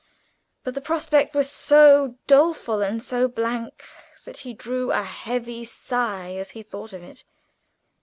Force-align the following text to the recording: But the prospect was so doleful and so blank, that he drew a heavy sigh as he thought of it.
But 0.63 0.73
the 0.73 0.81
prospect 0.81 1.35
was 1.35 1.47
so 1.51 2.15
doleful 2.25 2.81
and 2.81 3.03
so 3.03 3.27
blank, 3.27 3.83
that 4.25 4.37
he 4.37 4.51
drew 4.51 4.89
a 4.91 5.03
heavy 5.03 5.63
sigh 5.63 6.33
as 6.37 6.49
he 6.57 6.63
thought 6.63 6.91
of 6.91 7.03
it. 7.03 7.23